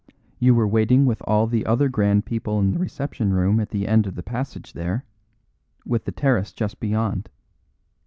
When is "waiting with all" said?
0.67-1.45